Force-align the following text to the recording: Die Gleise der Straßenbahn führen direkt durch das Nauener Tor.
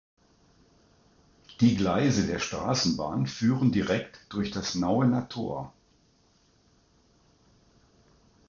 Die 1.59 1.75
Gleise 1.77 2.25
der 2.25 2.39
Straßenbahn 2.39 3.27
führen 3.27 3.71
direkt 3.71 4.19
durch 4.33 4.49
das 4.49 4.73
Nauener 4.73 5.29
Tor. 5.29 5.73